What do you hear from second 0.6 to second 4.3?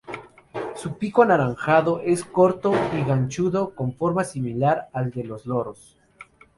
Su pico anaranjado es corto y ganchudo, con forma